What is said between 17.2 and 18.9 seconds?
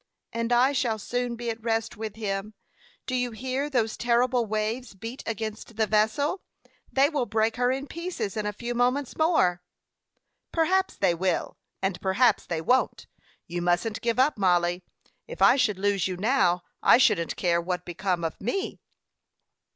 care what became of me."